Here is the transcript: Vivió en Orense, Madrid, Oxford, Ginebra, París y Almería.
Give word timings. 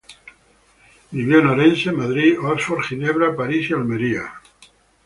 Vivió 1.11 1.37
en 1.41 1.45
Orense, 1.49 1.91
Madrid, 1.91 2.39
Oxford, 2.43 2.81
Ginebra, 2.81 3.35
París 3.35 3.69
y 3.69 3.73
Almería. 3.73 4.33